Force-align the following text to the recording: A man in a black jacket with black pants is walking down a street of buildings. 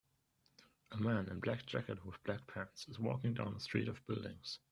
A 0.93 0.97
man 0.97 1.27
in 1.27 1.33
a 1.33 1.39
black 1.39 1.67
jacket 1.67 2.03
with 2.03 2.23
black 2.23 2.47
pants 2.47 2.87
is 2.87 2.97
walking 2.97 3.35
down 3.35 3.53
a 3.55 3.59
street 3.59 3.87
of 3.87 4.03
buildings. 4.07 4.57